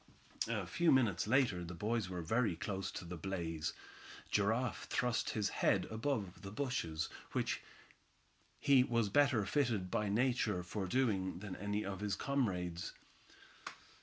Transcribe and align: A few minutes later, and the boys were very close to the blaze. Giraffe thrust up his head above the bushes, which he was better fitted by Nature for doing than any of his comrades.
A 0.47 0.65
few 0.65 0.91
minutes 0.91 1.27
later, 1.27 1.57
and 1.59 1.67
the 1.67 1.75
boys 1.75 2.09
were 2.09 2.23
very 2.23 2.55
close 2.55 2.89
to 2.93 3.05
the 3.05 3.17
blaze. 3.17 3.71
Giraffe 4.31 4.85
thrust 4.85 5.27
up 5.27 5.33
his 5.35 5.49
head 5.49 5.85
above 5.91 6.41
the 6.41 6.49
bushes, 6.49 7.07
which 7.33 7.61
he 8.59 8.83
was 8.83 9.09
better 9.09 9.45
fitted 9.45 9.91
by 9.91 10.09
Nature 10.09 10.63
for 10.63 10.87
doing 10.87 11.37
than 11.37 11.55
any 11.55 11.85
of 11.85 11.99
his 11.99 12.15
comrades. 12.15 12.93